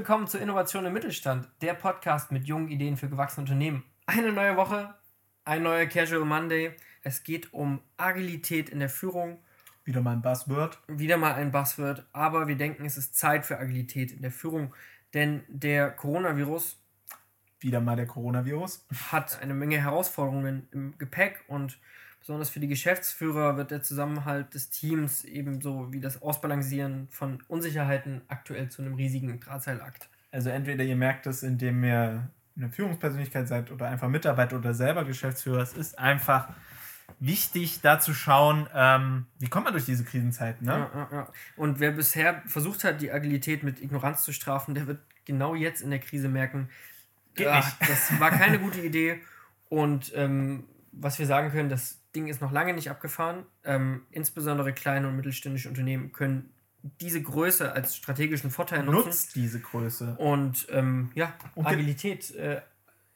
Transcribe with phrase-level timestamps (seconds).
[0.00, 3.84] Willkommen zu Innovation im Mittelstand, der Podcast mit jungen Ideen für gewachsene Unternehmen.
[4.06, 4.94] Eine neue Woche,
[5.44, 6.74] ein neuer Casual Monday.
[7.02, 9.40] Es geht um Agilität in der Führung.
[9.84, 10.78] Wieder mal ein Buzzword.
[10.88, 14.74] Wieder mal ein Buzzword, aber wir denken, es ist Zeit für Agilität in der Führung,
[15.12, 16.80] denn der Coronavirus.
[17.58, 18.86] Wieder mal der Coronavirus.
[19.12, 21.78] Hat eine Menge Herausforderungen im Gepäck und
[22.20, 28.20] Besonders für die Geschäftsführer wird der Zusammenhalt des Teams ebenso wie das Ausbalancieren von Unsicherheiten
[28.28, 30.08] aktuell zu einem riesigen Drahtseilakt.
[30.30, 35.04] Also entweder ihr merkt es, indem ihr eine Führungspersönlichkeit seid oder einfach Mitarbeiter oder selber
[35.04, 35.62] Geschäftsführer.
[35.62, 36.48] Es ist einfach
[37.18, 40.66] wichtig, da zu schauen, ähm, wie kommt man durch diese Krisenzeiten.
[40.66, 40.72] Ne?
[40.72, 41.28] Ja, ja, ja.
[41.56, 45.82] Und wer bisher versucht hat, die Agilität mit Ignoranz zu strafen, der wird genau jetzt
[45.82, 46.68] in der Krise merken,
[47.46, 49.20] ach, das war keine gute Idee.
[49.68, 53.44] Und ähm, was wir sagen können, das Ding ist noch lange nicht abgefahren.
[53.64, 56.52] Ähm, insbesondere kleine und mittelständische Unternehmen können
[56.82, 59.08] diese Größe als strategischen Vorteil nutzen.
[59.08, 60.16] Nutzt diese Größe.
[60.18, 62.62] Und ähm, ja, und Agilität äh,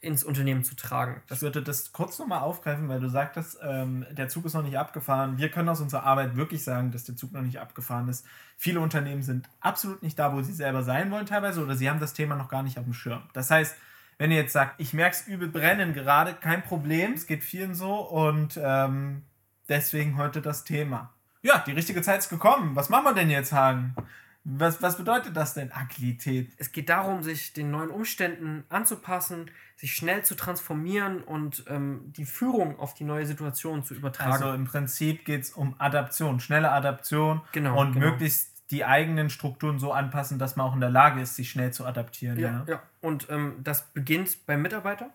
[0.00, 1.22] ins Unternehmen zu tragen.
[1.28, 4.64] Das ich würde das kurz nochmal aufgreifen, weil du sagtest, ähm, der Zug ist noch
[4.64, 5.38] nicht abgefahren.
[5.38, 8.26] Wir können aus unserer Arbeit wirklich sagen, dass der Zug noch nicht abgefahren ist.
[8.56, 12.00] Viele Unternehmen sind absolut nicht da, wo sie selber sein wollen teilweise oder sie haben
[12.00, 13.22] das Thema noch gar nicht auf dem Schirm.
[13.32, 13.76] Das heißt,
[14.22, 17.74] wenn ihr jetzt sagt, ich merke es übel brennen gerade, kein Problem, es geht vielen
[17.74, 19.22] so und ähm,
[19.68, 21.12] deswegen heute das Thema.
[21.42, 22.76] Ja, die richtige Zeit ist gekommen.
[22.76, 23.96] Was machen wir denn jetzt, Hagen?
[24.44, 26.52] Was, was bedeutet das denn, Agilität?
[26.56, 32.24] Es geht darum, sich den neuen Umständen anzupassen, sich schnell zu transformieren und ähm, die
[32.24, 34.30] Führung auf die neue Situation zu übertragen.
[34.30, 38.06] Also im Prinzip geht es um Adaption, schnelle Adaption genau, und genau.
[38.06, 41.72] möglichst die eigenen Strukturen so anpassen, dass man auch in der Lage ist, sich schnell
[41.72, 42.38] zu adaptieren.
[42.38, 42.64] Ja, ja.
[42.66, 42.82] ja.
[43.02, 45.10] und ähm, das beginnt beim Mitarbeiter.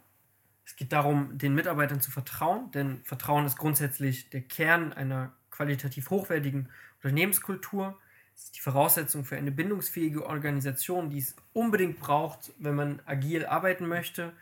[0.64, 6.10] Es geht darum, den Mitarbeitern zu vertrauen, denn Vertrauen ist grundsätzlich der Kern einer qualitativ
[6.10, 7.98] hochwertigen Unternehmenskultur.
[8.36, 13.46] Es ist die Voraussetzung für eine bindungsfähige Organisation, die es unbedingt braucht, wenn man agil
[13.46, 14.34] arbeiten möchte.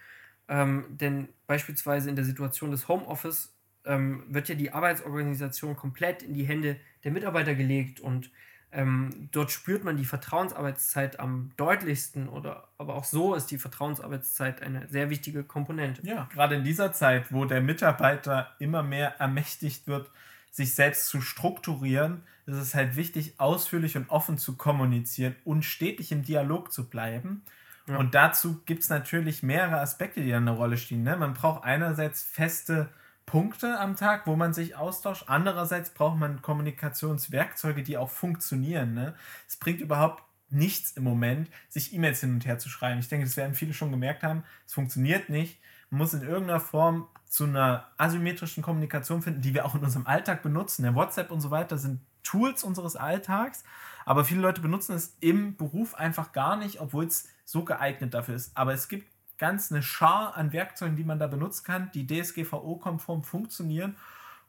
[0.47, 3.53] Ähm, denn beispielsweise in der Situation des Homeoffice
[3.85, 8.29] ähm, wird ja die Arbeitsorganisation komplett in die Hände der Mitarbeiter gelegt und
[8.75, 14.61] ähm, dort spürt man die Vertrauensarbeitszeit am deutlichsten oder aber auch so ist die Vertrauensarbeitszeit
[14.61, 16.05] eine sehr wichtige Komponente.
[16.05, 20.11] Ja, gerade in dieser Zeit, wo der Mitarbeiter immer mehr ermächtigt wird,
[20.51, 26.11] sich selbst zu strukturieren, ist es halt wichtig, ausführlich und offen zu kommunizieren und stetig
[26.11, 27.43] im Dialog zu bleiben.
[27.87, 27.97] Ja.
[27.97, 31.03] Und dazu gibt es natürlich mehrere Aspekte, die eine Rolle spielen.
[31.03, 31.15] Ne?
[31.15, 32.89] Man braucht einerseits feste
[33.25, 35.25] Punkte am Tag, wo man sich austauscht.
[35.27, 38.93] Andererseits braucht man Kommunikationswerkzeuge, die auch funktionieren.
[38.93, 39.15] Ne?
[39.47, 42.99] Es bringt überhaupt nichts im Moment, sich E-Mails hin und her zu schreiben.
[42.99, 44.43] Ich denke, das werden viele schon gemerkt haben.
[44.65, 45.59] Es funktioniert nicht.
[45.89, 50.07] Man muss in irgendeiner Form zu einer asymmetrischen Kommunikation finden, die wir auch in unserem
[50.07, 50.83] Alltag benutzen.
[50.83, 53.63] Der WhatsApp und so weiter sind Tools unseres Alltags,
[54.05, 58.35] aber viele Leute benutzen es im Beruf einfach gar nicht, obwohl es so geeignet dafür
[58.35, 58.55] ist.
[58.57, 63.23] Aber es gibt ganz eine Schar an Werkzeugen, die man da benutzen kann, die DSGVO-konform
[63.23, 63.95] funktionieren.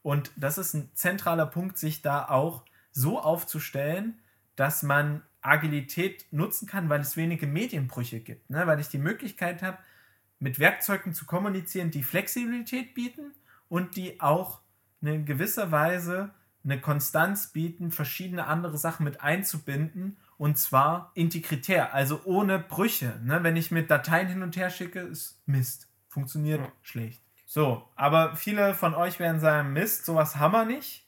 [0.03, 4.19] Und das ist ein zentraler Punkt, sich da auch so aufzustellen,
[4.55, 8.51] dass man Agilität nutzen kann, weil es wenige Medienbrüche gibt.
[8.51, 8.67] Ne?
[8.67, 9.79] Weil ich die Möglichkeit habe,
[10.39, 13.33] mit Werkzeugen zu kommunizieren, die Flexibilität bieten
[13.69, 14.61] und die auch
[15.01, 16.31] in gewisser Weise
[16.65, 23.21] eine Konstanz bieten, verschiedene andere Sachen mit einzubinden und zwar integritär, also ohne Brüche.
[23.25, 23.43] Ne?
[23.43, 25.89] Wenn ich mit Dateien hin und her schicke, ist Mist.
[26.09, 26.73] Funktioniert ja.
[26.83, 27.23] schlecht.
[27.47, 31.05] So, aber viele von euch werden sagen, Mist, sowas haben wir nicht.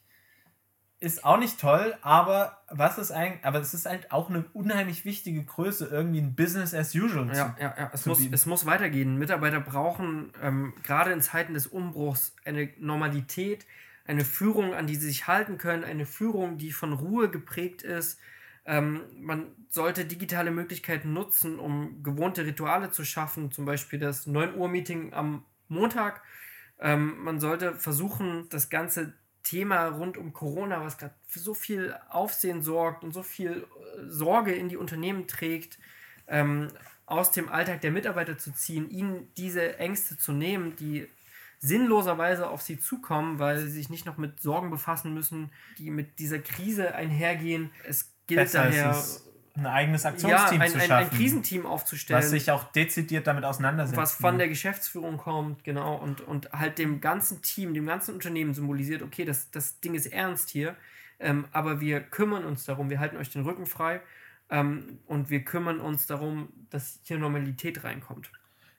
[1.01, 5.05] Ist auch nicht toll, aber was ist eigentlich, aber es ist halt auch eine unheimlich
[5.05, 8.65] wichtige Größe, irgendwie ein Business as usual ja, zu Ja, ja, es, muss, es muss
[8.65, 9.17] weitergehen.
[9.17, 13.65] Mitarbeiter brauchen ähm, gerade in Zeiten des Umbruchs eine Normalität,
[14.05, 18.19] eine Führung, an die sie sich halten können, eine Führung, die von Ruhe geprägt ist,
[18.69, 24.55] ähm, man sollte digitale Möglichkeiten nutzen, um gewohnte Rituale zu schaffen, zum Beispiel das 9
[24.55, 26.21] Uhr Meeting am Montag.
[26.79, 31.95] Ähm, man sollte versuchen, das ganze Thema rund um Corona, was gerade für so viel
[32.09, 33.65] Aufsehen sorgt und so viel
[33.97, 35.79] äh, Sorge in die Unternehmen trägt,
[36.27, 36.67] ähm,
[37.07, 41.07] aus dem Alltag der Mitarbeiter zu ziehen, ihnen diese Ängste zu nehmen, die
[41.57, 45.49] sinnloserweise auf sie zukommen, weil sie sich nicht noch mit Sorgen befassen müssen,
[45.79, 47.71] die mit dieser Krise einhergehen.
[47.83, 48.95] Es gilt Besser daher
[49.55, 50.91] ein eigenes Aktionsteam ja, ein, zu schaffen.
[50.91, 52.21] Ein, ein Krisenteam aufzustellen.
[52.21, 53.97] Was sich auch dezidiert damit auseinandersetzt.
[53.97, 58.53] Was von der Geschäftsführung kommt, genau, und, und halt dem ganzen Team, dem ganzen Unternehmen
[58.53, 60.75] symbolisiert, okay, das, das Ding ist ernst hier,
[61.19, 63.99] ähm, aber wir kümmern uns darum, wir halten euch den Rücken frei
[64.49, 68.31] ähm, und wir kümmern uns darum, dass hier Normalität reinkommt.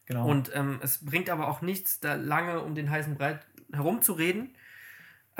[0.07, 0.27] Genau.
[0.27, 4.55] Und ähm, es bringt aber auch nichts, da lange um den heißen Breit herumzureden,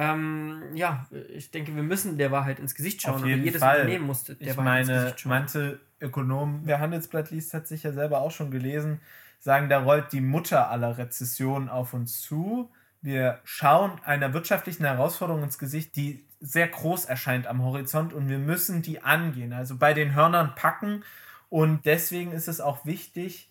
[0.01, 3.17] ähm, ja, ich denke, wir müssen der Wahrheit ins Gesicht schauen.
[3.17, 3.81] Auf jeden jedes Fall.
[3.81, 5.31] Unternehmen musste der ich Wahrheit meine, ins Gesicht schauen.
[5.31, 9.03] Manche Ökonomen, wer Handelsblatt liest, hat sich ja selber auch schon gelesen,
[9.41, 12.71] sagen, da rollt die Mutter aller Rezessionen auf uns zu.
[13.03, 18.39] Wir schauen einer wirtschaftlichen Herausforderung ins Gesicht, die sehr groß erscheint am Horizont und wir
[18.39, 19.53] müssen die angehen.
[19.53, 21.05] Also bei den Hörnern packen.
[21.51, 23.51] Und deswegen ist es auch wichtig,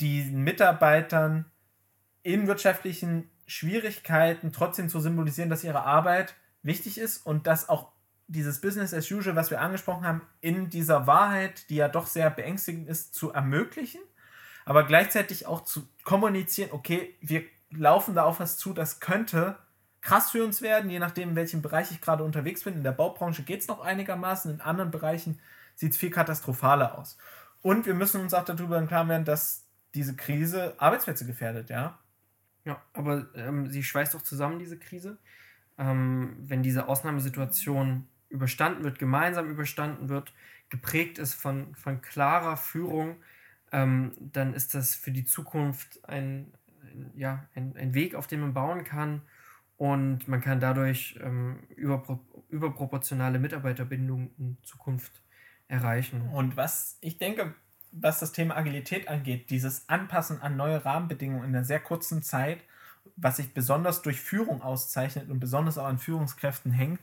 [0.00, 1.44] den Mitarbeitern
[2.24, 7.92] in wirtschaftlichen Schwierigkeiten trotzdem zu symbolisieren, dass ihre Arbeit wichtig ist und dass auch
[8.26, 12.30] dieses Business as usual, was wir angesprochen haben, in dieser Wahrheit, die ja doch sehr
[12.30, 14.00] beängstigend ist, zu ermöglichen,
[14.64, 19.56] aber gleichzeitig auch zu kommunizieren, okay, wir laufen da auf was zu, das könnte
[20.00, 22.74] krass für uns werden, je nachdem, in welchem Bereich ich gerade unterwegs bin.
[22.74, 25.40] In der Baubranche geht es noch einigermaßen, in anderen Bereichen
[25.74, 27.18] sieht es viel katastrophaler aus.
[27.62, 29.64] Und wir müssen uns auch darüber im Klaren werden, dass
[29.94, 31.98] diese Krise Arbeitsplätze gefährdet, ja.
[32.64, 35.18] Ja, aber ähm, sie schweißt doch zusammen, diese Krise.
[35.78, 40.32] Ähm, wenn diese Ausnahmesituation überstanden wird, gemeinsam überstanden wird,
[40.70, 43.16] geprägt ist von, von klarer Führung,
[43.72, 46.52] ähm, dann ist das für die Zukunft ein,
[46.82, 49.22] ein, ja, ein, ein Weg, auf dem man bauen kann.
[49.76, 55.22] Und man kann dadurch ähm, überpro überproportionale Mitarbeiterbindung in Zukunft
[55.66, 56.22] erreichen.
[56.28, 57.54] Und was ich denke,
[57.96, 62.58] was das Thema Agilität angeht, dieses Anpassen an neue Rahmenbedingungen in einer sehr kurzen Zeit,
[63.16, 67.00] was sich besonders durch Führung auszeichnet und besonders auch an Führungskräften hängt,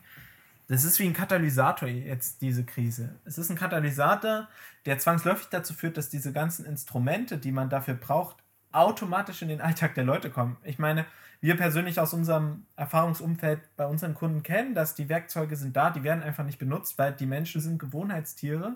[0.67, 3.15] das ist wie ein Katalysator jetzt, diese Krise.
[3.25, 4.47] Es ist ein Katalysator,
[4.85, 8.37] der zwangsläufig dazu führt, dass diese ganzen Instrumente, die man dafür braucht,
[8.71, 10.55] automatisch in den Alltag der Leute kommen.
[10.63, 11.05] Ich meine,
[11.41, 16.03] wir persönlich aus unserem Erfahrungsumfeld bei unseren Kunden kennen, dass die Werkzeuge sind da, die
[16.03, 18.75] werden einfach nicht benutzt, weil die Menschen sind Gewohnheitstiere.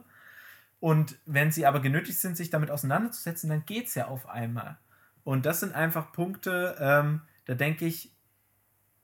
[0.79, 4.77] Und wenn sie aber genötigt sind, sich damit auseinanderzusetzen, dann geht es ja auf einmal.
[5.23, 8.15] Und das sind einfach Punkte, ähm, da denke ich,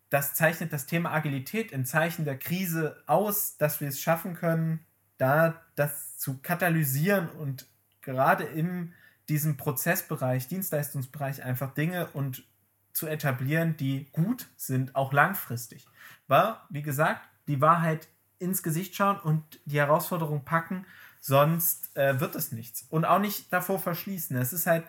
[0.09, 4.85] das zeichnet das Thema Agilität im Zeichen der Krise aus, dass wir es schaffen können,
[5.17, 7.65] da das zu katalysieren und
[8.01, 8.93] gerade in
[9.29, 12.43] diesem Prozessbereich, Dienstleistungsbereich einfach Dinge und
[12.91, 15.87] zu etablieren, die gut sind, auch langfristig.
[16.27, 18.09] War, wie gesagt, die Wahrheit
[18.39, 20.85] ins Gesicht schauen und die Herausforderung packen,
[21.21, 22.85] sonst äh, wird es nichts.
[22.89, 24.35] Und auch nicht davor verschließen.
[24.35, 24.83] Es ist halt,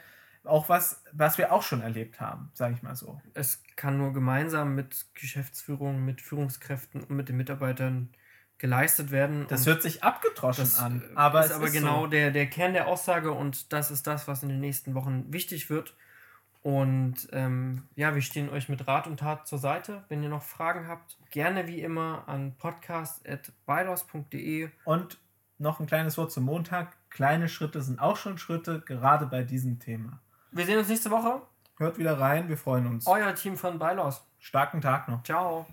[0.45, 3.21] auch was, was wir auch schon erlebt haben, sage ich mal so.
[3.35, 8.09] Es kann nur gemeinsam mit Geschäftsführung, mit Führungskräften und mit den Mitarbeitern
[8.59, 9.47] geleistet werden.
[9.49, 11.03] Das hört sich abgedroschen an.
[11.03, 12.07] Äh, aber ist aber ist genau so.
[12.09, 15.71] der, der Kern der Aussage und das ist das, was in den nächsten Wochen wichtig
[15.71, 15.97] wird.
[16.63, 20.05] Und ähm, ja, wir stehen euch mit Rat und Tat zur Seite.
[20.09, 24.71] Wenn ihr noch Fragen habt, gerne wie immer an podcast.bylaws.de.
[24.85, 25.19] Und
[25.63, 26.97] noch ein kleines Wort zum Montag.
[27.11, 30.21] Kleine Schritte sind auch schon Schritte, gerade bei diesem Thema.
[30.51, 31.43] Wir sehen uns nächste Woche.
[31.79, 33.07] Hört wieder rein, wir freuen uns.
[33.07, 34.27] Euer Team von Bylaws.
[34.39, 35.23] Starken Tag noch.
[35.23, 35.67] Ciao.